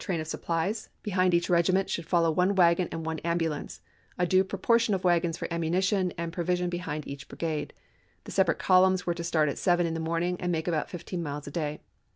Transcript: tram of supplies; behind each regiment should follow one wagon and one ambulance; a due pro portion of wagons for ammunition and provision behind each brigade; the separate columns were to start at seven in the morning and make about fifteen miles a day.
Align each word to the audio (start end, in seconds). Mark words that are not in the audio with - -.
tram 0.03 0.19
of 0.19 0.25
supplies; 0.27 0.89
behind 1.03 1.31
each 1.31 1.47
regiment 1.47 1.87
should 1.87 2.07
follow 2.07 2.31
one 2.31 2.55
wagon 2.55 2.89
and 2.91 3.05
one 3.05 3.19
ambulance; 3.19 3.81
a 4.17 4.25
due 4.25 4.43
pro 4.43 4.57
portion 4.57 4.95
of 4.95 5.03
wagons 5.03 5.37
for 5.37 5.47
ammunition 5.53 6.11
and 6.17 6.33
provision 6.33 6.71
behind 6.71 7.07
each 7.07 7.27
brigade; 7.27 7.71
the 8.23 8.31
separate 8.31 8.57
columns 8.57 9.05
were 9.05 9.13
to 9.13 9.23
start 9.23 9.47
at 9.47 9.59
seven 9.59 9.85
in 9.85 9.93
the 9.93 9.99
morning 9.99 10.35
and 10.39 10.51
make 10.51 10.67
about 10.67 10.89
fifteen 10.89 11.21
miles 11.21 11.45
a 11.45 11.51
day. 11.51 11.81